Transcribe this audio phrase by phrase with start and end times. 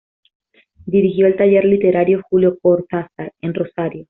[0.87, 3.99] Dirigió el Taller Literario "Julio Cortázar" en Rosario.